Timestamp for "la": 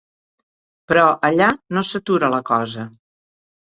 2.39-2.43